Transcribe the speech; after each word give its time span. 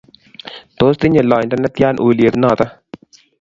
Tos 0.77 0.95
tinye 1.01 1.21
loindo 1.29 1.55
netya 1.61 1.89
uliet 2.07 2.35
noto 2.41 2.65